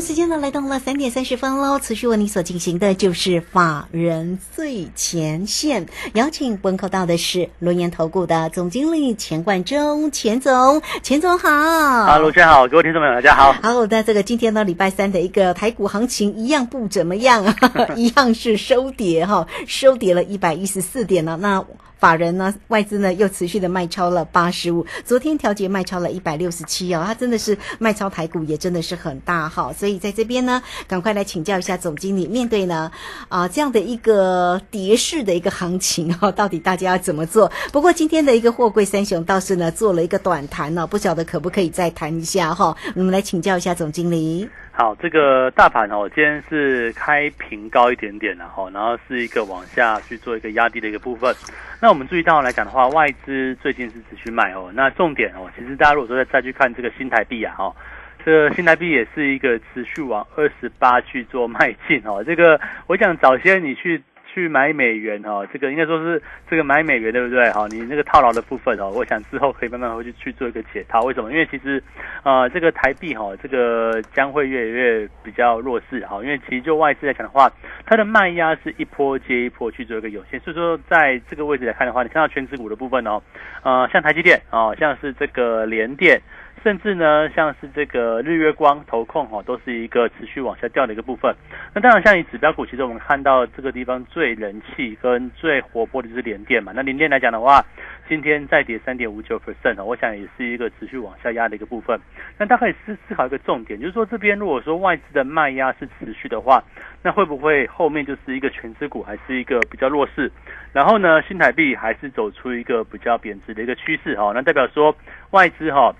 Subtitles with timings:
[0.00, 1.78] 时间呢来到了三点三十分喽。
[1.78, 11.48] 持续为你所进行的就是法人最前线，邀请问候到的是轮研投顾的总经理钱冠中，钱总，钱总好。
[11.48, 13.52] 哈喽，大家好，各位听众朋友，大家好。
[13.52, 17.54] 好，那这个今天呢，礼拜三的一个台股行情一样不怎么样，
[17.96, 21.38] 一样是收跌哈，收跌了一百一十四点呢。
[21.40, 21.64] 那
[21.98, 32.90] 法人呢，外资呢又持续的卖超了八十五，昨天调节卖超了一百六十七哦，它真的是卖超台股也真的是很大哈，所以在这边呢，赶快来请教一下总经理，面对呢
[33.28, 37.50] 啊这样的一个跌势的一个行情哈，到底大家要怎么做？
[37.72, 42.76] 不过今天的一个货柜三雄倒是呢做了一个短谈呢，不晓得可不可以再谈一下哈？
[42.94, 44.48] 我们来请教一下总经理。
[44.78, 51.34] 好，这个大盘哦，今天是开平高一点点然后然后是一个往下去做一个压低的一个部分。
[51.80, 54.70] 那我们注意到来讲的话，外资最近是持续卖哦。
[54.74, 57.74] 那重点哦，其实大家如果说再再去看这个新台币啊，哈，
[58.22, 62.22] 这个新台币也是一个持续往二十八去做迈进哦。
[62.22, 64.02] 这个我想早些你去。
[64.36, 67.50] 去买美元哈，这个应该说是这个买美元对不对？
[67.52, 71.00] 哈，你那个套牢的部分哦，我想之后可以慢慢回去去做一个解套。
[71.04, 71.32] 为什么？
[71.32, 71.82] 因为其实，
[72.22, 76.22] 呃，这个台币哈，这个将会越来越比较弱势哈。
[76.22, 77.50] 因为其实就外资来讲的话，
[77.86, 83.22] 它的卖压是一波接一波去做一个涌现，所以说在这个位置来看的话，你看到全指股的部分哦，
[83.62, 86.20] 呃，像台积电哦，像是这个联电。
[86.66, 91.32] 甚至呢，像是这个日月光、投控哈，都是一个持续往下掉的一个部分。
[91.72, 96.72] 那当然，像以指标股，其实我们看到这个地方最人气跟最活泼的就是联电嘛。
[96.74, 97.64] 那联电来讲的话，
[98.08, 101.96] 今天再跌三点五九 percent 我想也是一个持续往下压的一个部分。
[102.36, 106.60] 那大家可以思思考一个重点，就是说这边如果说外资的卖压是持续的话，
[107.00, 110.32] 那会不会后面就是一个全资股还是一个比较弱势？
[110.72, 114.32] 然后呢，新台币还是走出一个比较贬值的一个趋势哈？
[114.34, 114.92] 那代表说
[115.30, 115.94] 外资哈。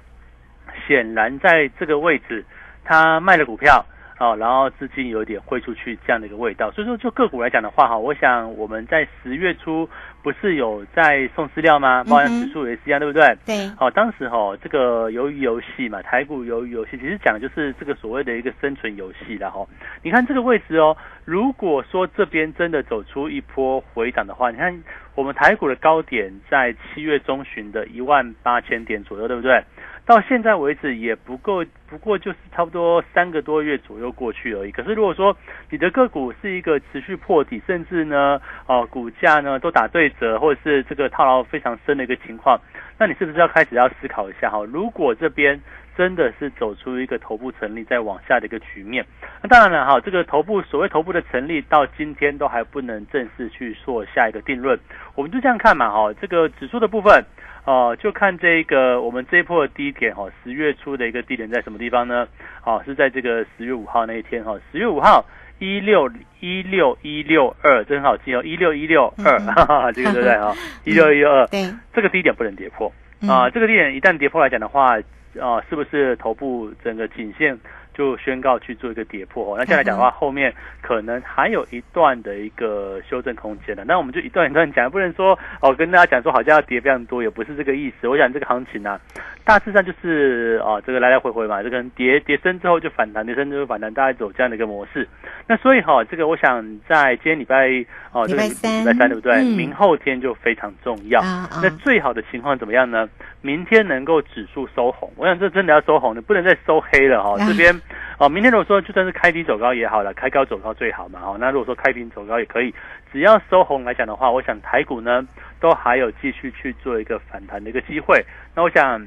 [0.86, 2.44] 显然，在这个位置，
[2.84, 3.84] 他卖了股票，
[4.18, 6.70] 哦，然后资金有点汇出去这样的一个味道。
[6.70, 9.88] 所以说，就个股来讲的话，哈，我想我们在十月初
[10.22, 12.02] 不是有在送资料吗？
[12.04, 13.36] 包含指数也是一样，对不对？
[13.44, 13.68] 对。
[13.76, 19.66] 好，当时哈，这个鱿鱼游戏嘛，台股鱿鱼游戏，其实讲的就是这个所谓的一个生存游戏的哈。
[20.02, 24.82] 你看这个位置哦，如果说这边真的走出一波回档的话，你看
[25.14, 29.62] 我们台股的高点在七月中旬的一万八千点左右，对不对？
[30.06, 34.70] 到现在为止也不够，不过就是差不多三个多月左右过去而已。
[34.70, 35.36] 可是如果说
[35.68, 42.56] 你的个股是一个持续破底，甚至呢，哦，股价呢都打对折，或者是这个套牢非常深的一个情况，
[42.96, 44.64] 那你是不是要开始要思考一下哈？
[44.72, 45.60] 如果这边
[45.96, 49.04] 真的是走出一个头部成立再往下的一个局面，
[49.42, 54.78] 那当然了哈，这个头部所谓头部的成立到今天都还不能正式去做下一个定论。
[55.16, 57.24] 我们就这样看嘛哈，这个指数的部分。
[57.66, 62.26] 哦，就看这个我们这一波的低点哈，十月初的一个低点在什么地方呢？
[62.64, 65.24] 哦，是在这个十月五号那一天哈，十月五号
[65.58, 70.54] 一六一六一六二，这很好记哦，一六一六二，这个对不对哈？
[70.86, 72.92] 一六一六二，对，这个低点不能跌破
[73.28, 74.96] 啊，这个低点一旦跌破来讲的话，
[75.40, 77.58] 啊，是不是头部整个颈线？
[77.96, 80.52] 就宣告去做一个跌破哦，那这样来讲的话，后面
[80.82, 83.84] 可能还有一段的一个修正空间的。
[83.84, 88.06] 那我们就一段一段讲，不能说哦，跟大家讲说好像要跌非常多，也不是这个意思。
[88.06, 89.00] 我想这个行情呢，
[89.44, 95.08] 大致上就是哦，这个来来回回嘛，这个跌跌升之后就反弹，跌升之后反弹，大概走这样的一个模式。
[95.46, 97.68] 那所以哈，这个我想在今天礼拜
[98.12, 99.42] 哦，礼拜三，礼拜三对不对？
[99.42, 101.22] 明后天就非常重要。
[101.62, 103.08] 那最好的情况怎么样呢？
[103.46, 107.36] 明天能够指数收红，我想这真的要收红的，不能再收黑了哈。
[107.46, 107.80] 这边。
[108.18, 111.20] 哦，明天如果说就算是开低走高也好了，开高走高最好嘛。
[111.22, 112.74] 哦，那如果说开平走高也可以，
[113.12, 115.22] 只要收红来讲的话，我想台股呢
[115.60, 118.24] 都还有继续去做一个反弹的一个机会。
[118.54, 119.06] 那我想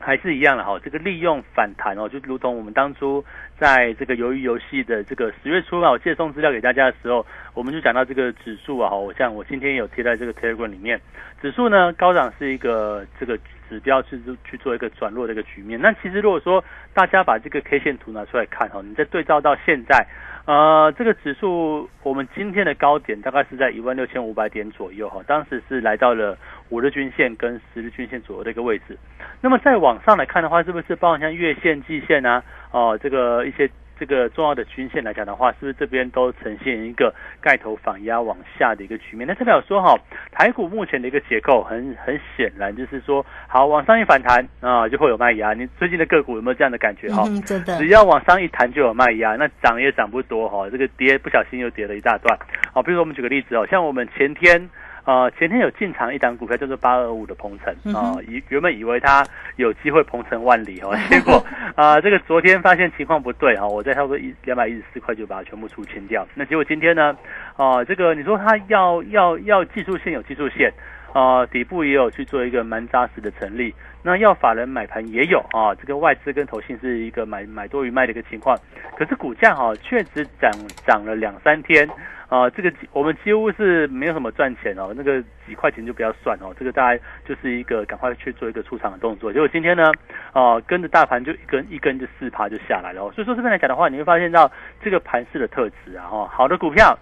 [0.00, 3.22] 还是一样的哈，这个利用反弹哦，就如同我们当初
[3.58, 10.98] 在这个鱿鱼游戏的这个十月初啊，我借送资料给大家的时候，我们就讲到这个指数啊，我像我今天有贴在这个 Telegram 里面，
[11.42, 13.38] 指数呢高涨是一个这个。
[13.72, 15.80] 指标去去做一个转弱的一个局面。
[15.80, 20.06] 那其实如果说大家把这个 K 线图拿出来看哈，你再对照到现在，
[20.44, 26.36] 呃，这个指数我们今天的高点大概是在一万六千五百点左右哈，当时是来到了
[26.68, 28.98] 五日均线跟十日均线左右的一个位置。
[29.40, 33.70] 那么再往上来看的话，是不是包含像月线、季线啊，哦，这个一些。
[34.02, 39.24] 这个重要的均线来讲的话，是不是这边都呈现一个盖头反压往下的一个局面？
[39.24, 39.96] 那代表说哈，
[40.32, 45.54] 台股目前的一个结构很很显然就是说，好往上一反弹啊，就会有卖压。
[45.54, 47.22] 你最近的个股有没有这样的感觉哈？
[47.28, 47.78] 嗯，真的。
[47.78, 52.36] 只要往上一弹就有卖压，那涨也涨不多哈，这个跌不小心又跌了一大段。
[52.72, 54.68] 好，比如说我们举个例子哦，像我们前天。
[55.04, 59.26] 呃，前天有进场一档股票叫做八二五的鹏程啊，以原本以为它
[59.56, 61.44] 有机会鹏程万里哦， 结果
[61.74, 66.26] 啊，这个昨天发现情况不对啊，我在差不多一两百一十四块就把它全部出清掉。
[66.34, 67.16] 那结果今天呢，
[67.56, 70.72] 啊，这个你说它要要要技术线有技术线
[71.12, 78.56] 啊，底部也有去做一个蛮扎实的成立，那要法人买盘也有啊，这个外资跟投信是一个买买多于卖的一个情况，
[78.96, 80.50] 可是股价哈确实涨
[80.86, 81.88] 涨了两三天。
[82.28, 89.30] 啊，这个我们几乎是没有什么赚钱哦，那个几块钱就不要算哦，这个大概就是一个赶快去做一个出场的动作。
[89.30, 89.92] 结果今天呢，
[90.32, 93.02] 啊，跟着大盘就一根一根就四趴就下来了。
[93.12, 94.50] 所以说这边来讲的话，你会发现到
[94.82, 96.98] 这个盘势的特质啊，哈，好的股票，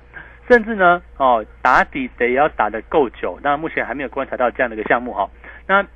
[0.51, 3.39] 甚至呢，哦，打底得要打得够久。
[3.41, 5.31] 那目前还没有观察到这样的一个项目哈，
[5.67, 5.87] 那。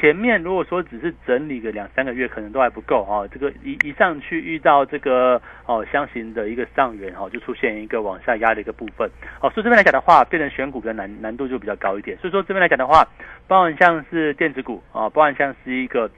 [0.00, 3.28] 前面如果说只是整理个两三个月，可能都还不够啊。
[3.30, 9.06] 这个一一上去遇到这个哦箱型的一个上缘哈，就出现一个往下压的一个部分。
[9.42, 12.16] 哦，所以这边来讲的话，变成选股的难难度就比较高一点。
[12.16, 13.06] 所以说这边来讲的话，
[13.46, 16.10] 包含像是电子股啊，包含像是一个。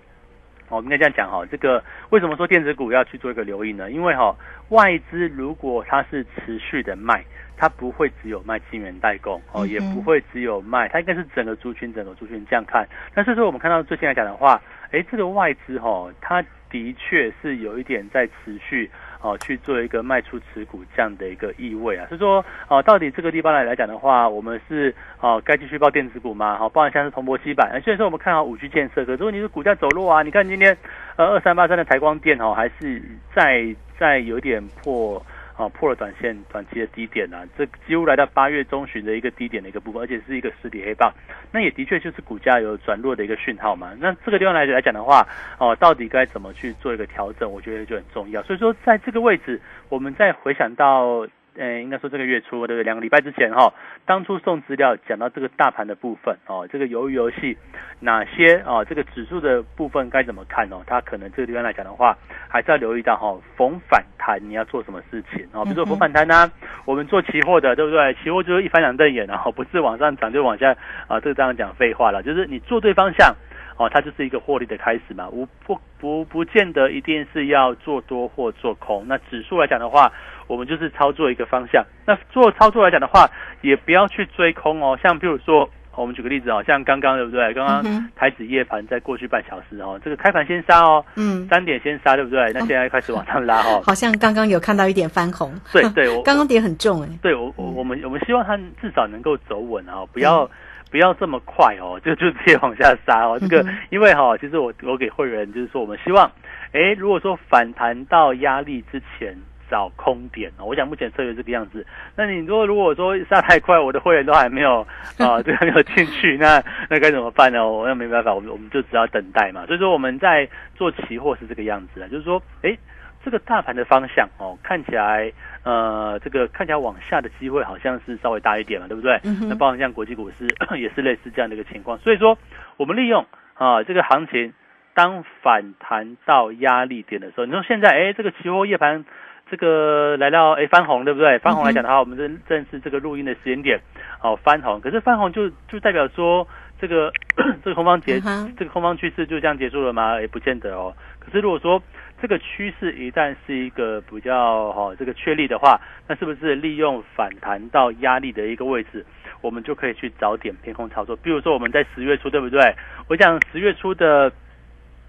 [0.71, 3.91] 我应该这样讲哈，这个为什么说电子股要去做一个留意呢？
[3.91, 4.35] 因为哈
[4.71, 7.23] 外资如果它是持续的卖，
[7.56, 12.87] 它不会只有卖晶圆代工哦，也不会只有卖，它应该是整个族群整个族群这样看。
[13.15, 14.61] 但是说我们看到最近来讲的话，
[14.91, 16.45] 哎，这个外资哈它。
[16.71, 18.91] 的确是有一点在持续
[19.23, 26.59] 哦去做一个卖出持股这样的一个意味啊，所以说哦到底这个地方来来讲的话，我们是哦该继续报电子股吗？
[26.59, 30.25] 好，包含像是铜箔基板，虽然说我们看好五 G 建设，可是问题是股价走弱啊。
[30.25, 30.77] 你看今天
[31.15, 33.01] 呃二三八三的台光电哦，还是
[33.33, 35.25] 在在有点破。
[35.56, 41.12] 啊，破了短线短期的低点啊，这几乎来到八月中旬的一个低点的一个部分，而且是一个实体黑棒，
[41.53, 43.93] 那也的确就是股价有转弱的一个讯号嘛。
[44.01, 45.27] 那这个地方来来讲的话，
[45.59, 48.43] 哦，到底该怎么去做一个调整，我觉得就很重要。
[48.43, 51.27] 所以说，在这个位置，我们再回想到。
[51.56, 52.83] 嗯，应该说这个月初，对不对？
[52.83, 53.73] 两个礼拜之前哈，
[54.05, 57.56] 当初送资料讲到这个大盘的部分哦，这个鱿鱼游戏
[58.01, 60.83] 哪些哦，这个指数的部分该怎么看哦？
[60.87, 62.17] 它可能这个地方来讲的话，
[62.49, 65.65] 还是要留意到哈，逢反弹你要做什么事情哦？
[65.65, 66.51] 比如说逢反弹呢，
[66.85, 68.15] 我们做期货的，对不对？
[68.15, 73.35] 期货就是一翻两瞪眼，然后不是往上涨就往下啊，这个当然讲废话了，就是你做对方向。
[73.76, 79.05] 哦，它就是一个获利的开始嘛，无不不不见得一定是要做多或做空。
[79.09, 80.12] 那指数来讲的话，
[80.47, 81.85] 我们就是操作一个方向。
[82.06, 83.29] 那做操作来讲的话，
[83.62, 84.97] 也不要去追空哦。
[85.03, 87.53] 像比如说，我们举个例子哦，像刚刚对不对？
[87.53, 92.53] 刚刚台子夜盘在过去半小时哦，这个开盘先杀哦，嗯，三点先杀对不对？
[92.53, 95.53] 那现在开始往上拉哦， 好像刚刚有看到一点翻红。
[95.73, 97.09] 对对，我 刚刚跌很重哎。
[97.20, 100.49] 对我我我们我们希望它至少能够走稳啊，不要。
[100.94, 103.37] 不要这么快哦，就 就直接往下杀哦。
[103.37, 106.31] 这个因为哈，其实我我给会员就是说，我们希望，
[106.70, 109.37] 哎，如果说反弹到压力之前
[109.69, 111.85] 找空点哦，我想目前策略这个样子。
[112.14, 114.87] 那你如果如果说杀太快，我的会员都还没有
[115.19, 117.69] 啊，这还没有进去，那那该怎么办呢？
[117.69, 119.67] 我那没办法，我们我们就只要等待嘛。
[119.67, 122.79] 所以说我们在做期货是这个样子啊，就是说，哎。
[123.25, 125.32] 这个大盘的方向哦，看起来
[125.65, 129.19] 呃，这个看起来往下的机会好像是稍微大一点嘛，对不对？
[129.49, 130.46] 那包括像国际股市
[130.79, 131.96] 也是类似这样的一个情况。
[131.99, 132.37] 所以说，
[132.77, 134.53] 我们利用啊这个行情，
[134.93, 139.05] 当反弹到压力点的时候，你说现在哎，这个期货夜盘
[139.51, 141.39] 这个来到哎翻红，对不对？
[141.39, 143.81] 翻红来讲的话，我们正正是这个录音的时间点，
[144.20, 144.81] 哦翻红。
[144.81, 146.46] 可是翻红就就代表说
[146.79, 147.10] 这个
[147.65, 148.20] 这个空方结
[148.58, 150.20] 这个空方趋势就这样结束了吗？
[150.20, 150.94] 也不见得哦。
[151.20, 151.82] 可是如果说
[152.23, 155.79] 这个趋势一旦是一个比较哈这个确立的话，
[156.09, 159.05] 那是不是利用反弹到压力的一个位置，
[159.43, 161.15] 我们就可以去找点偏空操作？
[161.17, 162.75] 比如说我们在十月初，对不对？
[163.09, 164.33] 我想十月初的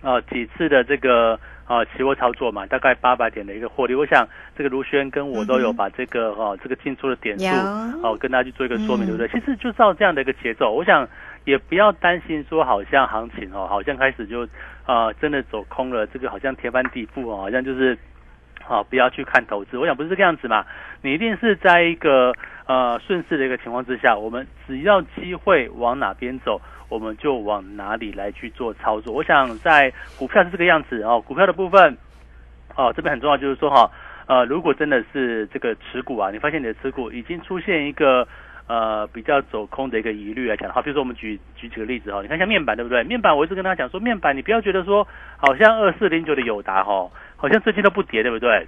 [0.01, 3.95] 呃几次的这个呃期货操作嘛，大概八百点的一个获利。
[3.95, 7.45] 我想这个卢轩跟我都有把这个哦这个进出的点数
[8.03, 9.27] 哦跟大家去做一个说明，对不对？
[9.29, 11.07] 其实就照这样的一个节奏，我想。
[11.45, 14.47] 也不要担心说，好像行情哦，好像开始就
[14.85, 16.05] 啊，真的走空了。
[16.07, 17.95] 这个好像天翻地覆哦，好像就是，
[18.67, 19.77] 啊，不要去看投资。
[19.77, 20.65] 我想不是这个样子嘛，
[21.03, 22.33] 你一定是在一个
[22.65, 26.59] 呃顺势的一个情况之下，我们只要机会往哪边走，
[26.89, 29.13] 我们就往哪里来去做操作。
[29.13, 31.95] 我想在股票是这个样子哦，股票的部分
[32.75, 33.91] 哦，这边很重要，就是说哈，
[34.25, 38.27] 呃，如果真的是这个持股啊，你发现你的持股已经出现一个。
[38.67, 43.03] 呃，比较走空的一个疑虑来讲的话，比如说我们举举几个例子哈，你看像面板对不对？
[43.03, 45.07] 面板我一直跟大家讲说，面板你不要觉得说，
[45.37, 48.67] 好像二四零九的友达哈，好像最近都不跌对不对？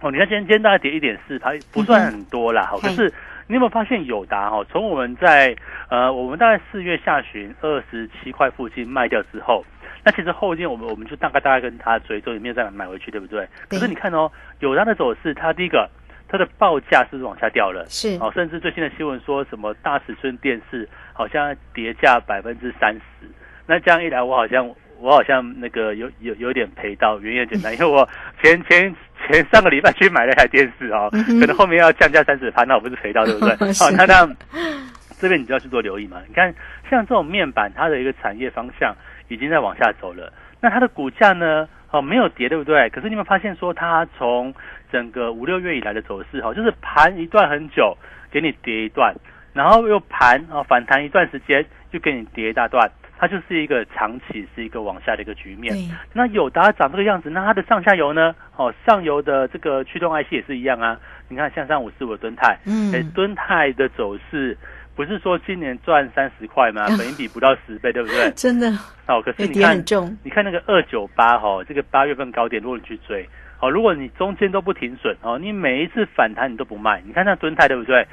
[0.00, 3.12] 哦，你看今天今天大概跌一点四，它不算很多啦，好、嘿可是
[3.46, 4.62] 你有没有发现友达哈？
[4.64, 5.56] 从我们在
[5.88, 9.64] 呃，我们大概四月下旬二十七块附近卖掉之后，
[10.04, 13.48] 那其实后天我们我们就大概大概跟它追踪，也没有再买回去，对不对？
[13.70, 15.88] 对可是你看哦，友达的走势，它第一个
[16.34, 17.86] 它的报价是不是往下掉了？
[17.88, 23.30] 是哦，甚至最新的新闻说什么大尺寸电视好像跌价百分之三十，
[23.68, 28.08] 那这样一来，我好像我好像那个有有有点赔到，原因很简单， 因为我
[28.42, 28.92] 前前
[29.28, 33.54] 前上个礼拜去买了一台电视哦，嗯可能后面要降价三十趴，那我不是赔到对不对？
[33.72, 34.28] 是好，那那
[35.20, 36.20] 这边你就要去做留意嘛。
[36.26, 36.52] 你看，
[36.90, 38.92] 像这种面板，它的一个产业方向
[39.28, 41.68] 已经在往下走了，那它的股价呢？
[41.94, 42.90] 哦，没有跌，对不对？
[42.90, 44.52] 可是你有没有发现说，它从
[44.90, 47.96] 整个五六月以来的走势，哈，就是盘一段很久，
[48.32, 49.14] 给你跌一段，
[49.52, 55.72] 然后又盘哦反弹一段时间，就给你跌一大段，它就是一个长期是一个往下的一个局面。
[55.72, 58.34] 对，那友达长这个样子，那它的上下游呢？
[58.56, 60.98] 哦，上游的这个驱动 IC 也是一样啊。
[61.28, 64.58] 你看，像三五四五的敦泰，嗯哎，敦泰的走势
[64.94, 66.86] 不是说今年赚三十块吗？
[66.96, 68.30] 本益比不到十倍，对不对？
[68.36, 68.68] 真的
[69.08, 73.28] 哦，可是你看很重，你看那个二九八哈，这个八月份高点，如果你去追，
[73.60, 78.06] 哦，如果你中间都不停损哦，你每一次反弹你都不卖，你看那敦泰对不对？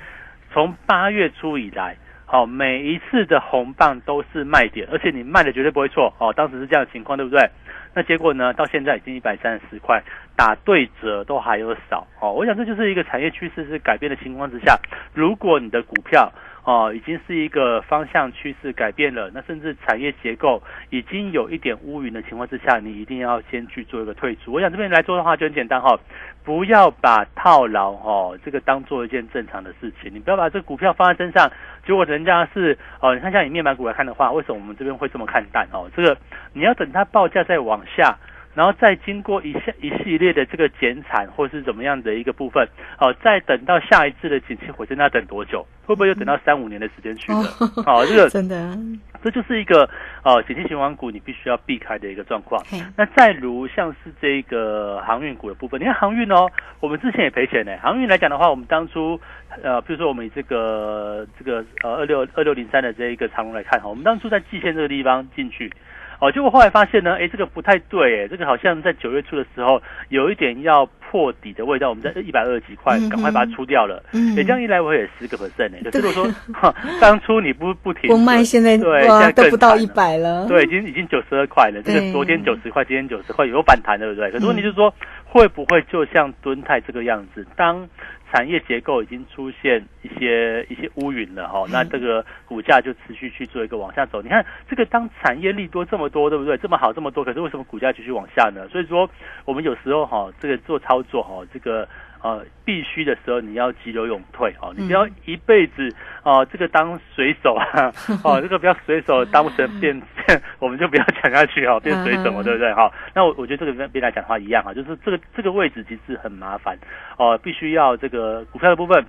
[0.54, 1.96] 从八月初以来，
[2.26, 7.50] 好、每一次的红棒都是卖点，而且你卖的绝对不会错哦，当时是这样的情况，对不对？
[7.94, 10.02] 那结果呢，到现在已经一百三十块，
[10.36, 12.32] 打对折都还有少哦。
[12.32, 14.80] 我想这就是一个产业趋势是改变的情况之下，
[15.14, 16.32] 如果你的股票
[16.64, 24.52] 哦，已经是一个方向趋势改变了，那甚至产业结构已经有一点乌云的情况之下，你一定要先去做一个退出。
[24.52, 26.00] 我想这边来做的话就很简单哈、
[26.44, 31.52] 不要把套牢哦这个当做一件正常的事情，你不要把这股票放在身上，
[31.86, 35.90] 结果人家是哦，你看像以面板股来看的话，为什么我们这边会这么看淡哦？
[35.96, 36.16] 这个
[36.54, 38.16] 你要等它报价再往下。
[38.54, 42.68] 然后再经过一下一系列的这个减产或是怎么样的一个部分，
[43.00, 45.66] 哦，再等到下一次的景气回升，那等多久？
[45.86, 47.40] 会不会又等到三五年的时间去了？
[47.86, 48.78] 哦，这个 真的，
[49.24, 49.90] 这就是一个
[50.24, 52.64] 呃景气循环股你必须要避开的一个状况。
[52.70, 57.76] 嘿，那再如像是这个航运股的部分，你看航运哦，我们之前也赔钱呢。
[57.82, 59.20] 航运来讲的话，我们当初
[59.64, 65.72] 呃，比如说我们以这个这个呃二六二六零三的这一个长龙来看哈，我们当初在季线这个地方进去。
[66.22, 74.04] 哦，结果后来发现呢，哎，这个不太对，哎，这个好像在九月初的时候有一点要破底的味道，我们在一百二十几块赶快把它出掉了。
[74.14, 81.82] 嗯哎，这样一来我也十个 percent 哎，可是如果说哈当初你不不停不卖损现在对，现哇在更都不到一百了，对，已经已经九十二块了。
[81.84, 84.32] 这个昨天九十块，今天九十块，有反弹的，对不对？
[84.32, 84.94] 可是问题嗯就是说，
[85.26, 87.90] 会不会就像敦泰这个样子，当
[88.32, 94.22] 产业结构已经出现一些一些乌云了哈、嗯那这个股价就持续去做一个往下走。
[94.22, 96.58] 你看这个当产业利多这么多，对不对？
[96.58, 98.68] 这么好这么多，可是为什么股价继续往下呢？
[98.70, 99.10] 所以说
[99.46, 101.88] 我们有时候哈、这个做操作哈、这个。
[102.22, 107.92] 呃，必须的时候你要急流勇退哦，你不要一辈子哦、这个当水手啊，
[108.24, 110.00] 哦，这个不要水手当成变，
[110.60, 112.74] 我们就不要讲下去哦，变水手嘛，嗯对不对？
[112.74, 116.78] 哈、那我我觉得这个边边来讲的话一样哈，就是这个这个位置其实很麻烦
[117.18, 119.04] 哦，必须要这个股票的部分。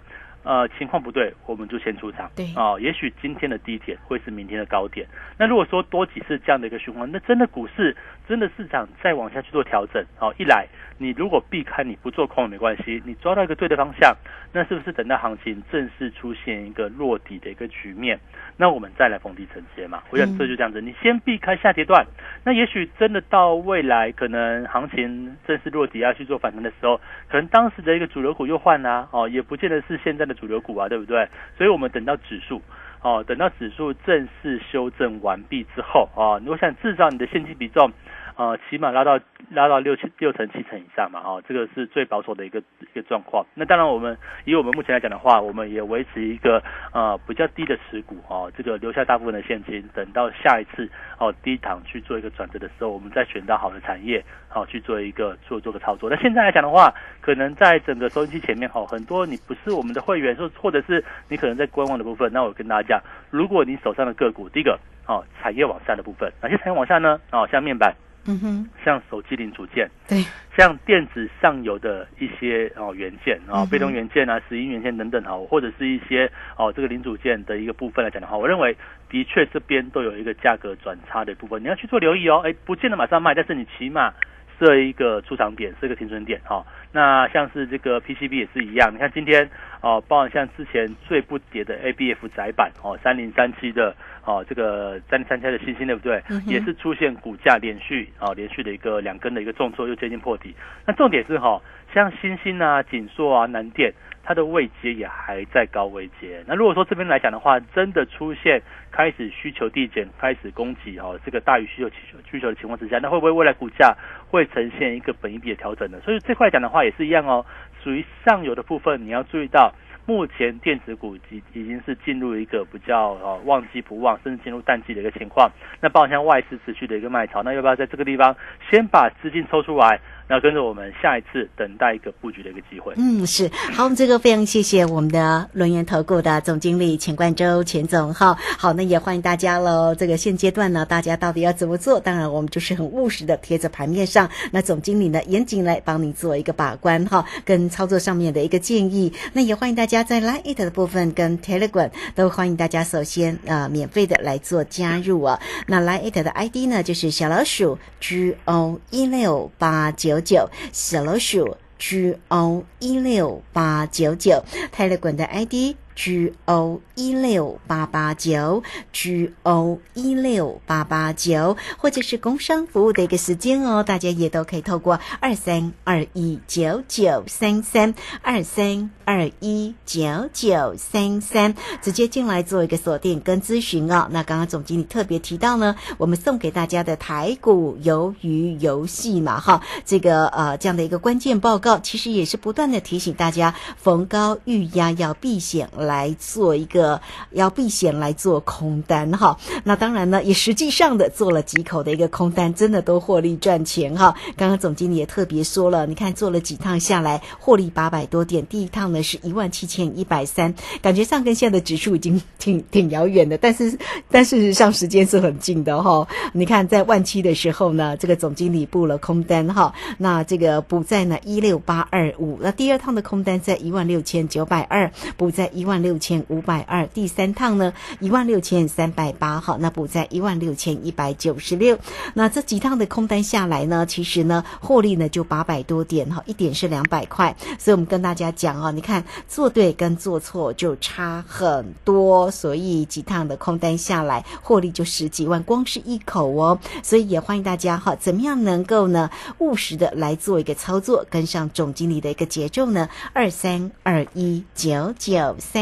[0.45, 2.29] 呃，情况不对，我们就先出场。
[2.35, 5.07] 对哦，也许今天的低点会是明天的高点。
[5.39, 7.97] 那如果说多几次这样的一个循环，那真的股市
[8.33, 10.03] 真的市场再往下去做调整。
[10.19, 14.17] 哦，一来你如果避开你不做空也没关系，你抓到一个对的方向，
[14.55, 18.19] 那是不是等到行情正式出现一个落底的一个局面，
[18.57, 20.03] 那我们再来逢低承接嘛？
[20.09, 22.07] 我想这就这样子，你先避开下跌段，
[22.43, 26.99] 那也许真的到未来可能行情正式落底要去做反弹的时候，
[27.29, 31.29] 可能当时的一个主流股又换啦、哦，也不见得是现在的主流股啊，对不对？
[31.59, 32.63] 所以我们等到指数。
[33.05, 37.91] 哦，等到指数正式修正完毕之后，哦，我想至少你的现金比重，
[38.37, 39.19] 呃，起码拉到
[39.51, 43.45] 拉到六七六成七成以上嘛，哦，这个是最保守的一个一个状况。
[43.55, 46.63] 那当然，我们以我们目前来讲的话，我们也维持一个
[46.93, 56.09] 呃比较低的持股，哦，这个留下大部分的现金，等到下一次哦低档去做一个转折的时候，我们再选到好的产业，好、去做一个做做个操作。
[56.09, 67.21] 那现在来讲的话，可能在整个收音机前面，哈、很多你不是我们的会员，或或者是你可能在观望的部分，那我跟大家讲，如果你手上的个股，第一个哦产业往下的部分，哪些产业往下呢？
[67.31, 67.95] 哦，像面板，
[68.27, 70.25] 嗯哼，像手机零组件，对，
[70.57, 78.77] 像电子上游的一些哦元件啊、被动元件啊、石英元件等等哈，或者是一些哦这个零组件的一个部分来讲的话，我认为
[79.09, 82.43] 的确这边都有一个价格转差的部分，你要去做留意哦。
[82.45, 84.13] 哎，不见得马上卖，但是你起码
[84.59, 89.51] 设一个出场点，设一个停损点哈、那像是这个 PCB 也是一样，你看今天
[89.81, 96.23] 哦，包含像之前最不跌的 ABF 窄板哦，三零三七的哦，这个三零三七的星星对不对？
[96.47, 100.55] 也是出现股价连续啊连续的一个两根的一个重挫，又接近破底。
[100.87, 101.61] 那重点是哈，
[101.93, 103.93] 像星星啊、锦硕啊、南电。
[104.25, 106.45] 它的位阶也还在高位阶。
[106.47, 108.63] 那如果说这边来讲的话，真的出现
[108.93, 113.93] 开始需求递减、开始供给哦，这个大于需求需求需求的情况之下，那会不会未来股价
[114.31, 115.99] 会呈现一个本一比的调整呢？
[116.05, 117.45] 所以这块讲的话也是一样哦，
[117.83, 119.75] 属于上游的部分，你要注意到，
[120.05, 125.51] 目前电子股已已经是进入一个比较哦旺季不旺，甚至进入淡季的一个情况。
[125.81, 128.37] 那包括像外资持续的一个卖潮，那要不要在这个地方
[128.71, 130.01] 先把资金抽出来？
[130.33, 132.95] 那跟着我们下一次等待一个布局的一个机会。
[132.97, 138.35] 嗯，是好，我们这个非常谢谢我们的轮源投顾的总经理钱冠洲钱总哈。
[138.57, 139.95] 好，那也欢迎大家喽。
[139.95, 142.01] 这个现阶段呢，大家到底要怎么做？
[142.01, 144.27] 当然，我们就是很务实的贴着盘面上。
[144.51, 149.13] 那总经理呢，严谨来帮你做一个把关哈，跟操作上面的一个建议。
[149.35, 155.39] 那也欢迎大家在 Line 的部分跟 Telegram 都欢迎大家首先啊免费的来做加入啊。
[155.67, 160.22] 那 Line 的 ID 呢，就是小老鼠 G O 一六八九。
[160.23, 164.43] 九小老鼠 G O 一六八九九。
[164.71, 184.09] 泰勒管的 ID G O 一六八八九 G O 一六八八九，或者是工商服务的一个时间哦，大家也都可以透过二三二一九九三三二三二一九九三三直接进来做一个锁定跟咨询哦。
[184.11, 197.01] 那刚刚总经理特别提到呢，我们送给大家的台股鱿鱼游戏嘛，哈，这个呃这样的一个关键报告，其实也是不断的提醒大家逢高遇压要避险来做一个。
[197.31, 204.15] 要避险来做空单哈，那当然呢，也实际上的做了几口的一个空单，真的都获利赚钱哈。
[204.37, 213.79] 刚刚总经理也特别说了，你看做了几趟下来，获利八百多点，第一趟呢是一万七千一百三，感觉上跟现在的指数已经挺挺遥远的，但是
[214.11, 216.07] 但事实上时间是很近的哈。
[216.35, 226.87] 你看在万七的时候呢，这个总经理布了空单哈，那这个补在呢一六八二五，那第二趟的空单在一万六千九百二，补在一万万六千五百二。
[226.89, 231.79] 第三趟呢，一万六千三百八，好，那补在一万六千一百九十六。
[232.13, 237.35] 那这几趟的空单下来呢，其实呢，获利呢就八百多点哈，一点是两百块。
[237.59, 246.59] 所以我们跟大家讲哦，你看做对跟做错就差很多，所以几趟的空单下来，获利就十几万，光是一口哦。
[246.83, 252.91] 所以也欢迎大家哈，怎么样能够呢务实的来做一个操作，跟上总经理的一个节奏呢？
[253.15, 255.62] 二三二一九九三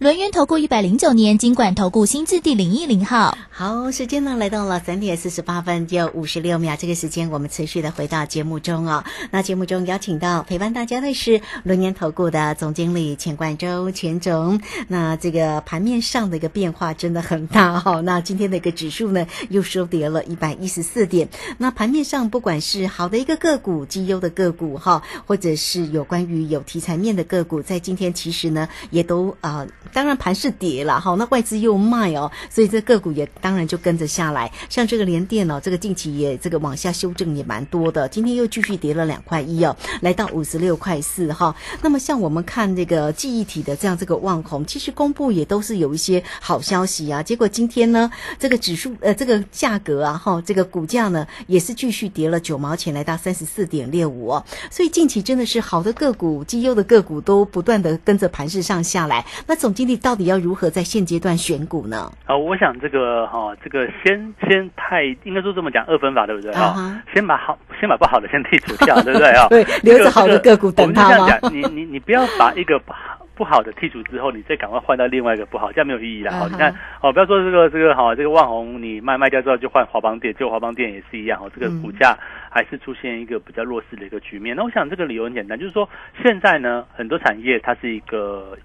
[0.00, 3.38] 轮源投顾一百零九年金管投顾新字第零一零号。
[3.48, 9.04] 好，时间呢来到了三点四十八分就五十六秒，这个时间我们持续的回到节目中哦。
[9.30, 14.60] 那节目中邀请到陪伴大家的是轮年投顾的总经理钱冠洲钱总。
[14.88, 18.00] 那这个盘面上的一个变化真的很大哈。
[18.02, 21.28] 那今天的一个指数呢又收跌了一百一十四点。
[21.58, 34.50] 那盘面上不管是好的一个个股、绩优的个股哈，或者是有关于有题材面的个股，在今天其实呢也都啊当然盘是跌了哈，那外资又卖哦，所以这个股也当然就跟着下来。
[34.68, 41.54] 像这个联电哦，这个近期也这个往下修正也蛮多的，今天又继续跌了两块一哦，来到五十六块四哈。
[41.82, 47.22] 那么像我们看这个记忆体的这样这个旺红，其实公布也都是有一些好消息啊。
[47.22, 54.44] 结果今天呢，这个指数呃这个价格啊哈，这个股价呢也是继续跌了九毛钱，来到三十四点六五哦。
[54.70, 59.26] 所以近期真的是好的个股、绩优的个股都不断的跟着盘势上下来。
[59.46, 62.10] 那总经理到底要如何在现阶段选股呢？
[62.24, 67.02] 啊，我想这个哈，这个先先太应该说这么讲二分法对不对啊？
[67.12, 69.48] 先把好，先把不好的先剔除掉， 对不对啊？
[69.50, 71.26] 对，留着好的个股等它吗？
[71.50, 76.30] 你你你不要把一个不好不好的剔除之后，你再赶快换到另外一个不好，这样没有意义了。
[76.30, 82.16] 好，你看，哦，不要说这个这个好，这个万红你卖卖掉之后就换华邦电，就华邦电也是一样哦，这个股价
[82.48, 84.54] 还是出现一个比较弱势的一个局面。
[84.54, 85.88] 那我想这个理由很简单，就是说
[86.22, 88.56] 现在呢，很多产业它是一个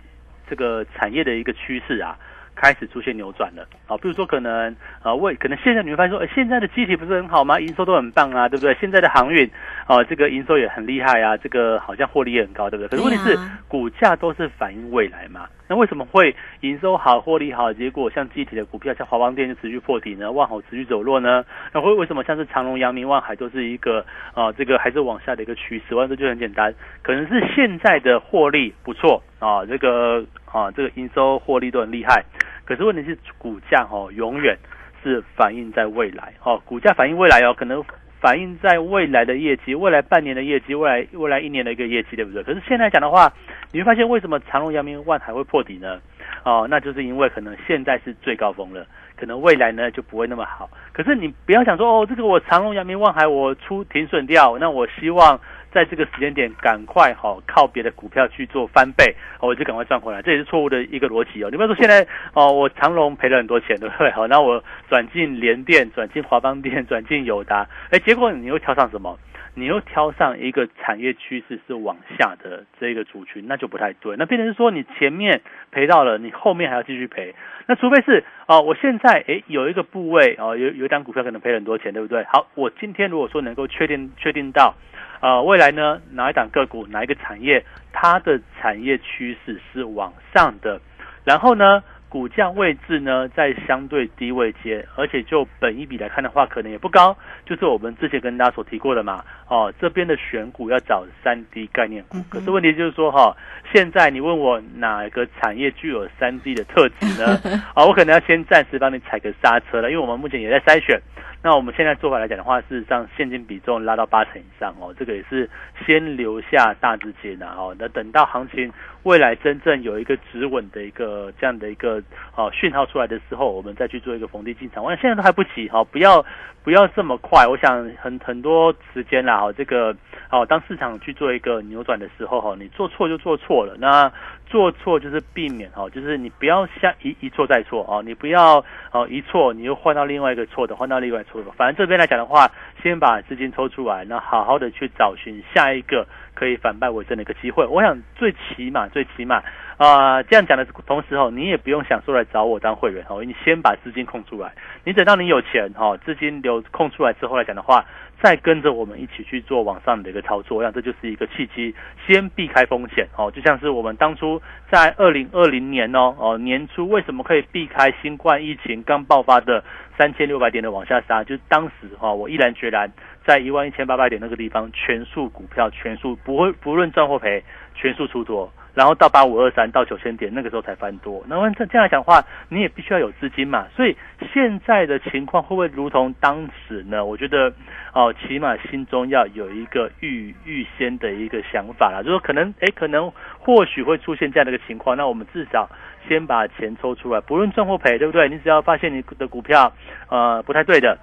[0.49, 2.17] 这个产业的一个趋势啊。
[2.55, 7.57] 开始出现扭转了啊，比如说可能啊，为可能现在你会发现说，现在的机体不是很好吗？
[7.57, 8.75] 营收都很棒啊，对不对？
[8.81, 9.49] 现在的航运
[9.88, 12.89] 啊，这个营收也很厉害啊，这个好像获利也很高，对不对？
[12.89, 20.32] 可是问题是股价都是反映未来嘛，那为什么会营收好、获利好，结果像机体的股票，像华邦电就持续破底呢？
[20.32, 21.45] 万豪持续走弱呢？
[21.71, 24.03] 那会为什么像是长隆、阳明、万海都是一个
[24.34, 25.93] 啊，这个还是往下的一个趋势？
[25.93, 32.25] 完这就很简单，可能是现在的获利不错啊，这个啊，这个营收获利都很厉害。
[32.65, 34.58] 可是问题是股价哦，永远
[35.03, 37.86] 是反映在未来哦，股价反映未来哦，可能
[38.19, 42.43] 反映在未来的业绩，未来半年的业绩，未来未来一年的一个业绩，对不对？
[42.43, 43.32] 可是现在讲的话，
[43.71, 45.99] 你会发现为什么长隆、阳明、万海会破底呢？
[46.43, 50.69] 哦，那就是因为可能现在是最高峰了，可能未来呢就不会那么好。
[50.93, 55.39] 可是你不要想说哦，这个我长隆、阳明、万海我出停损掉，那我希望。
[55.71, 61.49] 在这个时间点，赶快好靠别的股票去做翻倍，我就赶快赚回来，这也是错误的一个逻辑哦。
[61.51, 64.12] 你比如说现在哦，我长隆赔了很多钱，对不对？
[64.12, 69.17] 好，那我转进联电，转进华邦电，转进友达，哎，结果你又挑上什么？
[69.55, 74.15] 你又挑上一个产业趋势是往下的这个族群，那就不太对。
[74.17, 77.33] 那变成是说，你前面赔到了，你后面还要继续赔。
[77.67, 82.23] 那除非是哦，我现在诶有一个部位哦，有有一张股票可能赔很多钱，对不对？
[82.25, 84.75] 好，我今天如果说能够确定确定到。
[85.21, 90.79] 呃，未来呢，哪一档个股，哪一个产业，它的产业趋势是往上的，
[91.25, 103.38] 然后呢，股价位置呢在相对低位接，而且就本一比来看的话，可能也不高，就是我们之前跟大家所提过的嘛，哦，这边的选股要找三 D 概念股，可是问题就是说哈，
[103.72, 107.39] 现在你问我哪个产业具有三 D 的特质呢？
[107.76, 111.00] 啊， 我可能要先暂时帮你踩个刹车了，因为我们目前也在筛选。
[111.41, 115.49] 那我们现在做法来讲的话，事实上现金比重拉到八成以上哦，这个也是
[115.86, 117.73] 先留下大资金的哦。
[117.80, 118.69] 那等到行情
[119.04, 122.04] 未来真正有一个止稳的一个这样的一个
[122.36, 124.84] 哦讯号出来的时候，我们再去做一个逢低进场。
[124.84, 126.25] 我想现在都还不急哈，不要
[126.62, 127.47] 不要这么快。
[127.47, 129.95] 我想很很多时间啦哦，这个
[130.30, 133.78] 哦，当市场去做一个扭转的时候哈，你做错就做错了。
[133.80, 134.12] 那
[134.45, 141.23] 做错就是避免哦，就是你不要下一一错再错哦，你不要哦一错你又换到另外一个错的，换到另外
[141.55, 147.65] 反正这边来讲的话，先把资金抽出来，那好好的去找寻下一个可以反败为胜的一个机会。
[147.65, 149.43] 我想最起码最起码
[149.77, 157.85] 啊，这样讲的同时哦，你也不用想说来找我当会员哦，你先把资金空出来，你等到你有钱哈，资金流空出来之后来讲的话。
[158.21, 161.73] 再跟着我们一起去做网上的一个操作，那这就是一个契机，
[162.05, 163.31] 先避开风险哦。
[163.31, 169.63] 就像是我们当初在二零二零年哦哦年初，为什么可以避开新冠疫情刚爆发的
[169.97, 171.23] 三千六百点的往下杀？
[171.23, 172.91] 就是当时哈，我毅然决然
[173.29, 177.43] 在一万一千八百点那个地方，全数股票全数不会不论赚或赔，
[177.75, 178.51] 全数出多。
[178.73, 181.23] 然后到八五二三到九千点，那个时候才翻多。
[181.27, 183.67] 那么这这样讲话，你也必须要有资金嘛。
[183.75, 183.95] 所以
[184.33, 187.05] 现在的情况会不会如同当时呢？
[187.05, 187.53] 我觉得
[187.93, 194.97] 哦，起码心中要有一个预预先的一个想法啦，就说可能哎，可能或许会出现这样的一个情况。
[194.97, 195.69] 那我们至少
[196.07, 198.27] 先把钱抽出来，不论赚或赔，对不对？
[198.27, 199.71] 你只要发现你的股票
[200.09, 200.97] 呃不太对的，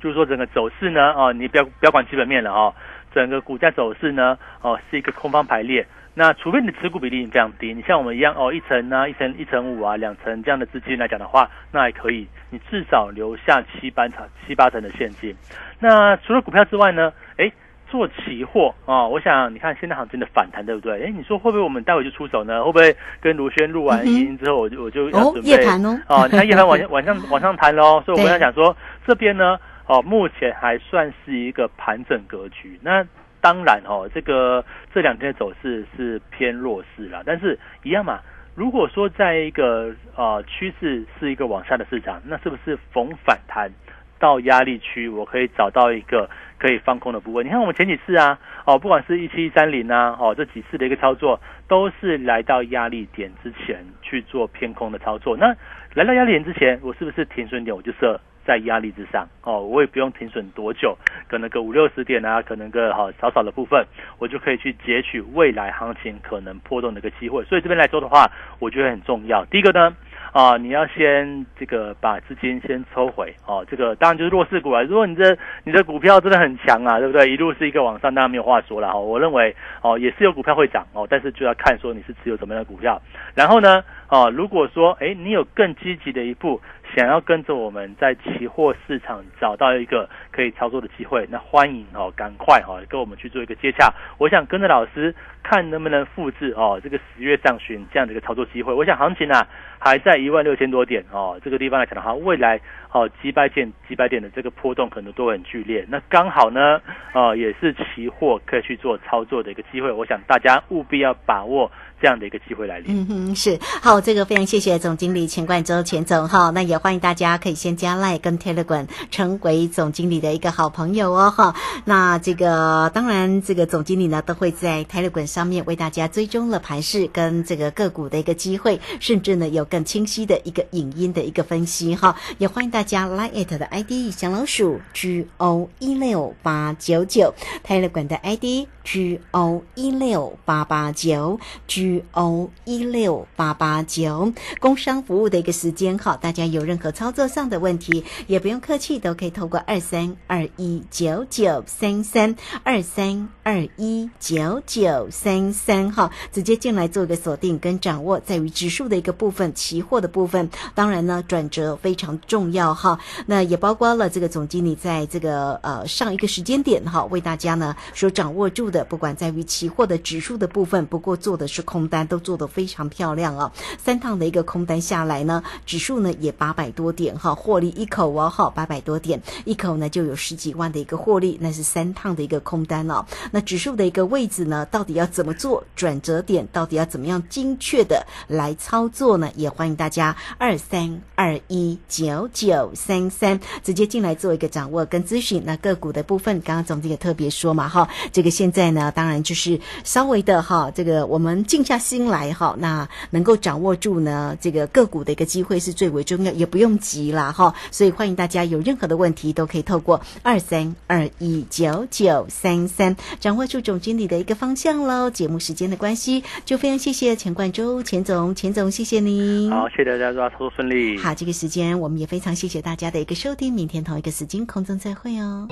[0.00, 2.74] 就是说整个走势呢哦，你不要不要管基本面了哦，
[3.14, 5.86] 整个股价走势呢哦是一个空方排列。
[6.18, 15.36] 那除非你的持股比例非常低，你像我们一样哦，一层啊，一层一层五啊，两层这样的资金来讲的话，那还可以，你至少留下七八成七八成的现金。
[15.78, 17.12] 那除了股票之外呢？
[17.36, 17.52] 哎，
[17.90, 21.04] 做期货啊，我想你看现在行情的反弹，对不对？
[21.04, 22.64] 哎，你说会不会我们待会就出手呢？
[22.64, 25.66] 会不会跟卢轩录完音之后，我就我就要准备
[26.08, 28.02] 哦，你看夜盘晚晚上晚上谈喽。
[28.06, 28.74] 所以我跟他讲说，
[29.06, 32.78] 这边呢，哦，目前还算是一个盘整格局。
[32.82, 33.06] 那
[33.40, 38.20] 当然哦，这个这两天的走势是偏弱势啦，但是一样嘛，
[38.56, 43.70] 如果说在一个呃趋势是一个往下的市场，那是不是逢反弹
[44.18, 47.44] 到压力区，我可以找到一个可以放空的部位？
[47.44, 55.36] 你看我们前几次啊，哦，不管是一七一三零啊，哦，这几次的一个操作，都是来到压力点之前去做偏空的操作。
[55.36, 55.54] 那
[55.94, 59.26] 来到压力点之前，我是不是停损点我就设在压力之上？
[59.42, 60.96] 哦，我也不用停损多久，
[61.28, 63.84] 可能个五六十点啊，可能个好少少的部分，
[64.18, 67.44] 我就可以去截取未来行情可能波动的一个机会。
[67.44, 68.30] 所以这边来说的话，
[68.60, 69.44] 我觉得很重要。
[69.46, 69.94] 第一个呢。
[70.32, 74.82] 啊，你要先这个把资金先抽回哦，这个当然就是弱势股啊。
[74.82, 77.30] 如果你的你的股票真的很强啊，对不对？
[77.30, 78.98] 一路是一个往上，当然没有话说了哈。
[78.98, 83.00] 我认为哦，也是有股票会涨哦，但是就要看说你是持有什么样的股票。
[83.34, 86.60] 然后呢，哦，如果说哎，你有更积极的一步。
[86.94, 93.92] 想要跟着我们在期货市场找到一个可以操作的机会，那欢迎哦，赶快哦跟我们去做一个接洽。
[94.18, 98.72] 我想跟着老师看能不能复制哦这个十月上旬这样的一个操作机会。
[98.72, 99.46] 我想行情呢
[99.86, 102.60] 还在一万六千多点哦这个地方来讲的话，未来
[102.92, 105.86] 哦几百点几百点的这个波动可能都很剧烈。
[105.88, 106.80] 那刚好呢
[107.14, 109.90] 哦也是期货可以去做操作的一个机会。
[109.90, 111.70] 我想大家务必要把握。
[111.98, 121.54] 这样的一个机会来临，嗯哼，是好，这个非常谢谢总经理钱冠洲钱总哈，那也欢迎大家可以先加赖跟 Telegram 成为总经理的一个好朋友哦哈。
[121.86, 132.14] 那这个当然，这个总经理呢都会在 Telegram 上面为大家追踪了盘势跟这个个股的一个机会，甚至呢有更清晰的一个影音的一个分析哈。
[132.38, 137.32] 也欢迎大家 Line it 的 ID 小老鼠 G O 一六八九九
[137.66, 141.86] ，Telegram 的 ID G O 一六八八九 G。
[141.86, 152.34] G O 一六八八九，工商服务的一个时间哈，大家有任何操作上的问题，也不用客气，都可以透过二三二一九九三三
[152.64, 171.86] 二三二一九九三三哈，直接进来做一个锁定跟掌握，在于指数的一个部分，期货的部分，当然呢，转折非常重要哈，那也包括了这个总经理在这个呃上一个时间点哈，为大家呢所掌握住的，不管在于期货的指数的部分，不过做的是空。
[171.88, 183.06] 单都做得非常漂亮哦，三趟的一个空单下来呢，指数呢也八百多点哈，获利一口哦哈，八百多点一口呢就有十几万的一个获利，那是三趟的一个空单哦。
[183.30, 186.44] 那指数的一个位置呢，到底要怎么做转折点？
[186.52, 189.30] 到底要怎么样精确的来操作呢？
[189.36, 195.42] 也欢迎大家二三二一九九三三直接进来做一个掌握跟咨询。
[195.44, 201.66] 那个股的部分，刚刚总经理特别说嘛哈，这个现在呢，当然就是稍微的哈，这个我们静。
[201.66, 207.52] 下心来哈，那能够掌握住呢这个个股的一个机会是最为重要，也不用急啦哈。
[207.72, 215.10] 所以欢迎大家有任何的问题都可以透过二三二一九九三三掌握住总经理的一个方向喽。
[215.10, 219.50] 节目时间的关系，就非常谢谢钱冠洲钱总，钱总谢谢你您。
[219.50, 220.98] 好，谢谢大家，祝操作顺利。
[220.98, 225.46] 好，这个时间我们也非常谢谢大家的一个收听，明天同一个时间空中再会哦。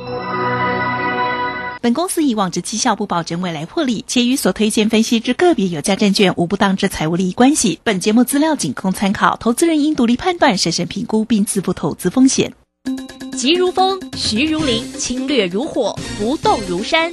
[1.83, 7.79] 本公司以往之绩效不保证未来获利，且与所推荐分析之个别有价证券无不当之财务利益关系。
[7.85, 12.55] 本节目资料仅供参考，投资人应独立判断、审慎评估并自负投资风险。
[13.37, 17.13] 急如风，徐如林，侵略如火，不动如山。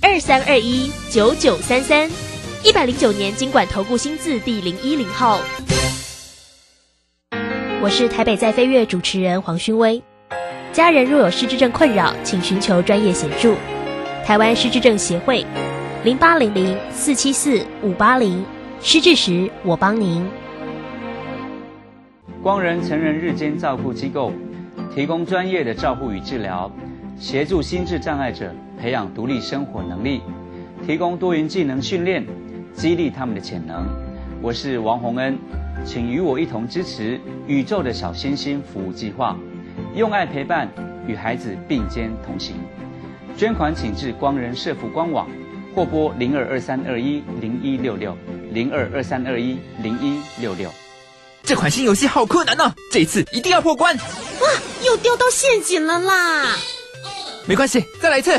[0.00, 2.08] 二三二一九九三三，
[2.64, 5.40] 一百零九年经管投顾新字第零一零号。
[7.82, 10.02] 我是台北在飞跃主持人黄勋威，
[10.72, 13.56] 家人若有失智症困扰，请寻求专业协助。
[14.24, 15.44] 台湾失智症协会，
[16.04, 18.44] 零八零零四七四五八零，
[18.80, 20.28] 失智时我帮您。
[22.42, 24.32] 光仁成人日间照顾机构，
[24.94, 26.70] 提供专业的照护与治疗，
[27.20, 30.22] 协助心智障碍者培养独立生活能力，
[30.86, 32.24] 提供多元技能训练，
[32.72, 33.84] 激励他们的潜能。
[34.40, 35.36] 我是王洪恩，
[35.84, 39.36] 请与我一同支持宇宙的小星星服务计划，
[39.96, 40.68] 用爱陪伴，
[41.08, 42.54] 与孩子并肩同行。
[43.36, 45.28] 捐款请至光仁社福官网，
[45.74, 48.16] 或拨零二二三二一零一六六
[48.52, 50.70] 零二二三二一零一六六。
[51.42, 53.96] 这款新游戏好困难呢，这次一定要破关！
[53.96, 54.48] 哇，
[54.86, 56.44] 又掉到陷阱了啦！
[57.48, 58.38] 没关系，再来一次。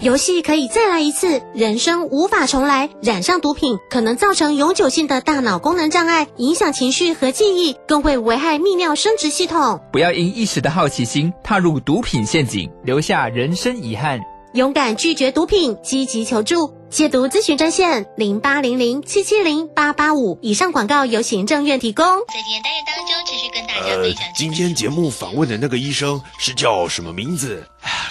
[0.00, 2.90] 游戏可以再来一次，人生无法重来。
[3.00, 9.80] 染上毒品可能造成永久性的大脑功能障碍，影响情绪和记忆，更会危害泌尿生殖系统。
[9.92, 14.20] 不要因一时的好奇心踏入毒品陷阱，留下人生遗憾。
[14.54, 16.74] 勇敢拒绝毒品，积极求助。
[16.88, 20.38] 戒毒咨询专线零八零零七七零八八五。
[20.40, 22.04] 以上广告由行政院提供。
[22.06, 24.22] 在今天单元当中，持续跟大家分享。
[24.34, 27.62] 今天节目访问的那个医生是叫什么名字？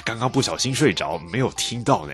[0.05, 2.13] 刚刚不小心睡着，没有听到呢。